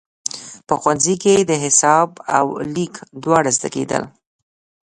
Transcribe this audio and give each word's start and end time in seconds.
په 0.67 0.73
ښوونځیو 0.81 1.15
کې 1.23 1.33
د 1.49 1.51
حساب 1.63 2.09
او 2.37 2.45
لیک 2.75 2.93
دواړه 3.23 3.49
زده 3.57 3.69
کېدل. 3.75 4.03